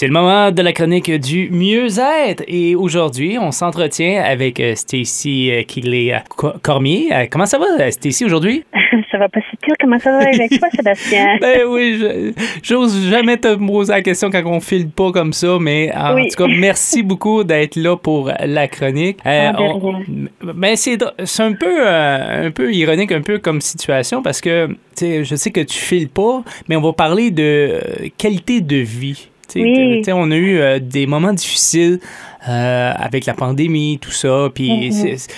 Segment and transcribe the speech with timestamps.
[0.00, 5.50] C'est le moment de la chronique du mieux-être et aujourd'hui, on s'entretient avec euh, Stacy
[5.50, 6.14] euh, Kigley
[6.62, 7.10] Cormier.
[7.12, 8.64] Euh, comment ça va, Stacy, aujourd'hui?
[9.10, 9.74] ça va pas si pire.
[9.78, 11.36] Comment ça va avec toi, Sébastien?
[11.38, 12.32] ben oui,
[12.62, 16.44] j'ose jamais te poser la question quand on file pas comme ça, mais en tout
[16.44, 19.18] cas, merci beaucoup d'être là pour la chronique.
[19.26, 19.52] Euh,
[20.42, 21.02] ben c'est
[21.42, 25.76] un peu, un peu ironique, un peu comme situation parce que je sais que tu
[25.76, 27.80] files pas, mais on va parler de
[28.16, 29.29] qualité de vie.
[29.56, 30.02] Oui.
[30.12, 31.98] On a eu euh, des moments difficiles
[32.48, 34.48] euh, avec la pandémie, tout ça.
[34.54, 35.28] Puis mm-hmm.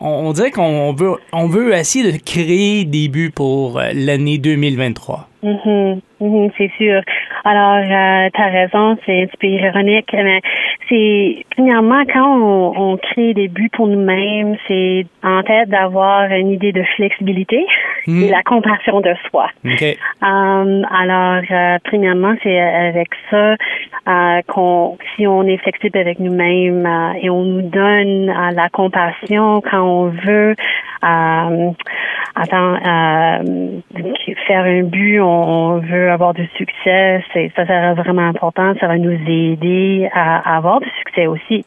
[0.00, 5.28] on, dirait qu'on veut, on veut essayer de créer des buts pour euh, l'année 2023.
[5.42, 6.00] Mm-hmm.
[6.20, 7.00] Mm-hmm, c'est sûr.
[7.44, 10.40] Alors, tu as raison, c'est un petit peu ironique, mais
[10.88, 16.70] c'est, premièrement, quand on, crée des buts pour nous-mêmes, c'est en tête d'avoir une idée
[16.70, 17.66] de flexibilité
[18.06, 19.48] et la compassion de soi.
[20.20, 21.42] alors,
[21.84, 23.56] premièrement, c'est avec ça
[24.08, 28.68] euh, qu'on, si on est flexible avec nous-mêmes euh, et on nous donne euh, la
[28.68, 30.56] compassion quand on veut
[32.34, 32.76] attends,
[34.46, 38.98] faire un but, on, veut avoir du succès, c'est ça sera vraiment important, ça va
[38.98, 41.64] nous aider à, avoir du succès aussi.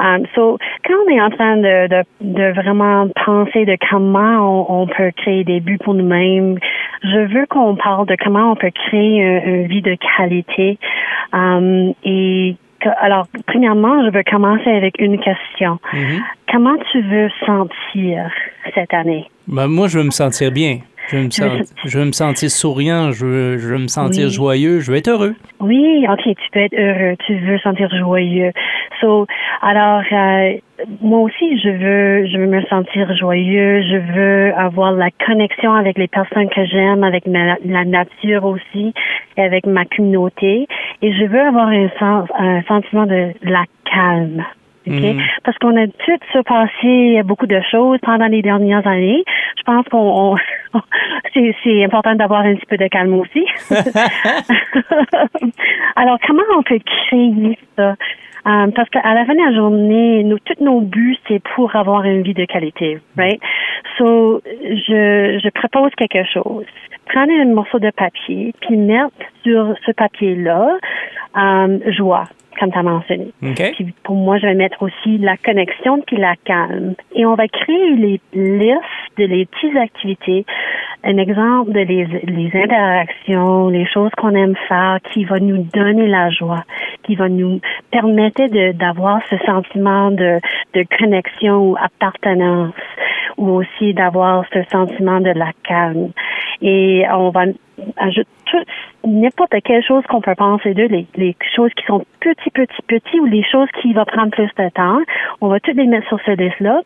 [0.00, 4.82] Um, so, quand on est en train de, de, de vraiment penser de comment on,
[4.82, 6.56] on, peut créer des buts pour nous-mêmes,
[7.02, 10.78] je veux qu'on parle de comment on peut créer une, vie de qualité.
[11.32, 12.56] Um, et
[13.00, 15.78] alors, premièrement, je veux commencer avec une question.
[15.92, 16.20] Mm-hmm.
[16.50, 18.30] Comment tu veux sentir
[18.74, 19.26] cette année?
[19.46, 20.78] Ben, moi, je veux me sentir bien.
[21.08, 21.30] Je veux me,
[21.86, 25.08] je veux me sentir souriant, je veux, je veux me sentir joyeux, je veux être
[25.08, 25.34] heureux.
[25.58, 28.52] Oui, ok, tu peux être heureux, tu veux sentir joyeux.
[29.00, 29.26] So,
[29.62, 30.58] alors, euh,
[31.00, 35.96] moi aussi, je veux, je veux me sentir joyeux, je veux avoir la connexion avec
[35.96, 38.92] les personnes que j'aime, avec la nature aussi,
[39.38, 40.66] et avec ma communauté,
[41.00, 44.44] et je veux avoir un, sens, un sentiment de la calme.
[44.88, 45.20] Mm.
[45.44, 49.24] Parce qu'on a tout surpassé beaucoup de choses pendant les dernières années.
[49.56, 50.36] Je pense qu'on
[51.34, 53.46] c'est important d'avoir un petit peu de calme aussi.
[55.96, 56.78] Alors, comment on peut
[57.08, 57.94] créer ça?
[58.46, 62.04] Um, parce qu'à la fin de la journée, nous, tous nos buts, c'est pour avoir
[62.04, 63.40] une vie de qualité, right?
[63.98, 66.64] So, je, je propose quelque chose.
[67.06, 69.12] Prenez un morceau de papier, puis mettre
[69.42, 70.78] sur ce papier-là
[71.34, 72.24] um, joie
[72.58, 73.28] comme tu as mentionné.
[73.72, 76.94] Puis pour moi, je vais mettre aussi la connexion puis la calme.
[77.14, 80.44] Et on va créer les listes de les petites activités,
[81.04, 86.06] un exemple de les, les interactions, les choses qu'on aime faire qui va nous donner
[86.06, 86.64] la joie,
[87.04, 87.60] qui va nous
[87.90, 90.40] permettre d'avoir ce sentiment de,
[90.74, 92.74] de connexion ou appartenance
[93.36, 96.10] ou aussi d'avoir ce sentiment de la calme.
[96.62, 97.44] Et on va
[97.96, 98.28] ajouter
[99.04, 103.20] n'importe quelle chose qu'on peut penser d'eux, les, les choses qui sont petits, petits, petits
[103.20, 105.00] ou les choses qui vont prendre plus de temps,
[105.40, 106.82] on va toutes les mettre sur ce liste-là.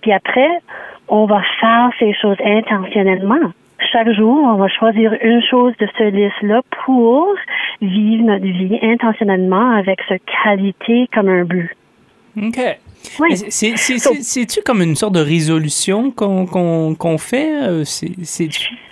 [0.00, 0.60] Puis après,
[1.08, 3.52] on va faire ces choses intentionnellement.
[3.92, 7.34] Chaque jour, on va choisir une chose de ce liste-là pour
[7.80, 10.14] vivre notre vie intentionnellement avec ce
[10.44, 11.70] qualité comme un but.
[12.36, 12.58] OK.
[13.48, 16.46] C'est-tu comme une sorte de résolution qu'on
[16.94, 17.62] qu'on fait?
[17.62, 17.84] Euh,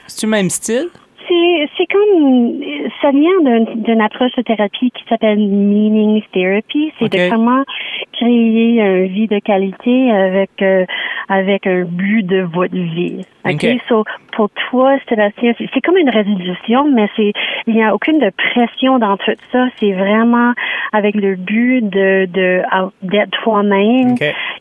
[0.07, 0.89] c'est-tu même style?
[1.77, 2.61] c'est comme
[3.03, 6.93] ça vient d'une approche de thérapie qui s'appelle meaning therapy.
[6.99, 7.65] C'est de comment
[8.13, 10.85] créer une vie de qualité avec euh,
[11.29, 13.25] avec un but de votre vie.
[13.45, 17.33] Ok, so pour toi, Sébastien, c'est comme une résolution, mais c'est
[17.67, 19.67] il n'y a aucune de pression dans tout ça.
[19.79, 20.53] C'est vraiment
[20.93, 22.63] avec le but de de
[23.03, 24.15] d'être toi-même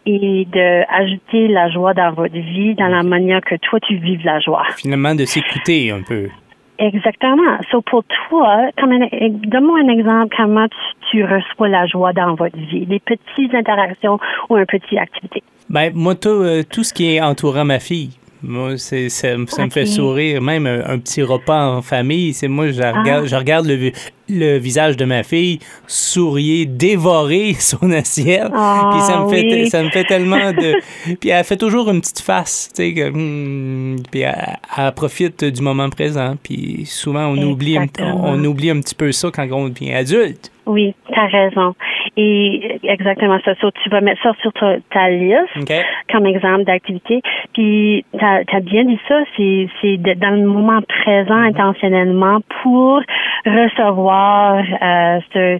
[0.05, 4.23] et de ajouter la joie dans votre vie, dans la manière que toi tu vives
[4.23, 4.65] la joie.
[4.77, 6.29] Finalement, de s'écouter un peu.
[6.77, 7.57] Exactement.
[7.71, 10.67] So pour toi, donne-moi un exemple comment
[11.09, 15.41] tu, reçois la joie dans votre vie, des petites interactions ou une petite activité.
[15.69, 18.11] Ben moi tout, euh, tout ce qui est entourant ma fille.
[18.47, 20.41] Moi, c'est, ça, me fait sourire.
[20.41, 23.25] Même un, petit repas en famille, c'est moi, je regarde, ah.
[23.25, 23.91] je regarde le,
[24.29, 28.49] le visage de ma fille sourier, dévorer son assiette.
[28.49, 30.75] puis ça me fait ah, ça me fait tellement de
[31.19, 35.89] puis elle fait toujours une petite face, tu sais hmm, puis elle, profite du moment
[35.89, 40.51] présent, puis souvent on oublie on, oublie un petit peu ça quand on devient adulte.
[40.65, 41.75] Oui, tu as raison.
[42.17, 43.55] Et exactement ça.
[43.55, 45.73] tu vas mettre ça sur ta, liste
[46.11, 47.21] comme exemple d'activité.
[47.53, 51.49] Puis tu as, bien dit ça, c'est dans le moment présent mm-hmm.
[51.49, 53.01] intentionnellement pour
[53.45, 55.59] recevoir euh, ce,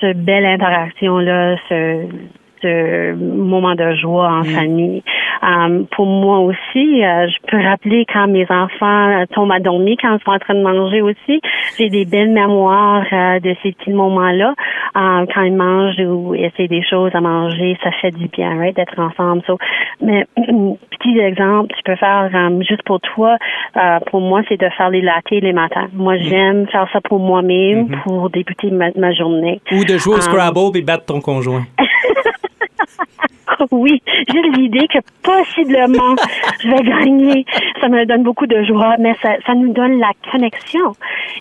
[0.00, 2.06] ce belle interaction là, ce,
[2.60, 4.44] ce moment de joie en mm.
[4.44, 5.02] famille.
[5.44, 10.16] Um, pour moi aussi, euh, je peux rappeler quand mes enfants tombent à dormir, quand
[10.16, 11.40] ils sont en train de manger aussi.
[11.78, 14.54] J'ai des belles mémoires de ces petits moments-là.
[14.94, 18.98] quand ils mangent ou essaient des choses à manger, ça fait du bien, right, d'être
[18.98, 19.42] ensemble.
[19.46, 19.58] So,
[20.00, 22.30] mais petit exemple, tu peux faire
[22.60, 23.36] juste pour toi.
[24.06, 25.88] pour moi, c'est de faire les latés les matins.
[25.92, 26.22] Moi, mm.
[26.22, 28.02] j'aime faire ça pour moi-même, mm-hmm.
[28.02, 29.60] pour débuter ma, journée.
[29.72, 31.64] Ou de jouer au Scrabble et battre ton conjoint.
[33.70, 36.14] Oui, j'ai l'idée que possiblement
[36.62, 37.44] je vais gagner.
[37.80, 40.92] Ça me donne beaucoup de joie, mais ça, ça nous donne la connexion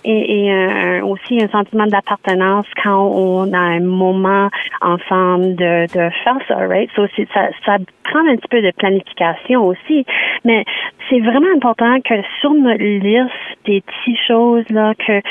[0.04, 4.50] et, et euh, aussi un sentiment d'appartenance quand on a un moment
[4.81, 6.90] ensemble de, de faire ça, right?
[6.96, 10.06] So, ça, ça prend un petit peu de planification aussi,
[10.44, 10.66] mais
[11.10, 13.31] c'est vraiment important que sur notre liste
[13.66, 15.22] des petites choses là, que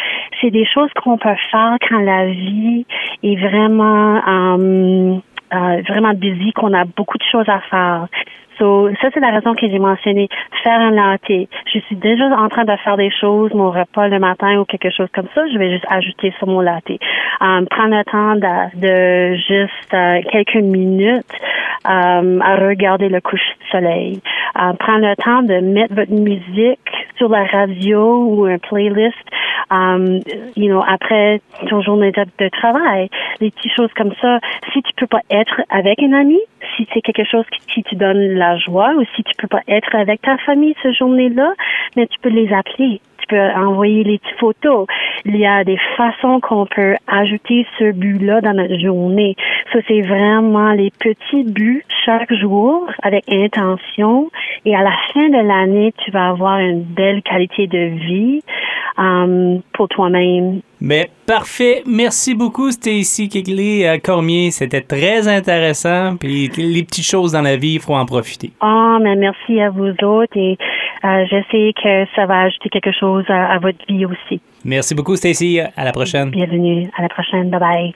[0.40, 2.86] c'est des choses qu'on peut faire quand la vie
[3.22, 5.16] est vraiment euh,
[5.54, 8.08] euh, vraiment busy, qu'on a beaucoup de choses à faire.
[8.58, 10.28] So, ça, c'est la raison que j'ai mentionné
[10.62, 11.48] faire un latte.
[11.72, 14.90] Je suis déjà en train de faire des choses, mon repas le matin ou quelque
[14.90, 15.42] chose comme ça.
[15.52, 16.90] Je vais juste ajouter sur mon latte.
[17.40, 21.32] Um, prendre le temps de, de juste euh, quelques minutes
[21.84, 24.20] à regarder le coucher du soleil.
[24.54, 26.78] Um, prendre le temps de mettre votre musique
[27.22, 29.14] sur la radio ou un playlist,
[29.70, 30.18] um,
[30.56, 31.40] you know, après
[31.70, 33.08] ton journée de, travail.
[33.40, 34.40] Des petites choses comme ça.
[34.72, 36.40] Si tu peux pas être avec un ami,
[36.76, 39.94] si c'est quelque chose qui, te donne la joie ou si tu peux pas être
[39.94, 41.52] avec ta famille ce journée-là,
[41.96, 43.00] mais tu peux les appeler.
[43.18, 44.86] Tu peux envoyer les petites photos.
[45.24, 49.36] Il y a des façons qu'on peut ajouter ce but-là dans notre journée.
[49.72, 54.30] Ça, c'est vraiment les petits buts chaque jour avec intention.
[54.64, 58.42] Et à la fin de l'année, tu vas avoir une belle qualité de vie
[58.96, 61.84] um, pour toi-même mais parfait.
[61.86, 64.50] Merci beaucoup, Stacy Kegley euh, Cormier.
[64.50, 66.16] C'était très intéressant.
[66.16, 68.50] Puis les petites choses dans la vie, il faut en profiter.
[68.60, 70.36] Ah, mais merci à vous autres.
[70.36, 70.58] Et
[71.04, 74.40] euh, je sais que ça va ajouter quelque chose à, à votre vie aussi.
[74.64, 75.60] Merci beaucoup, Stacy.
[75.60, 76.30] À la prochaine.
[76.30, 76.90] Bienvenue.
[76.98, 77.48] À la prochaine.
[77.48, 77.94] Bye bye.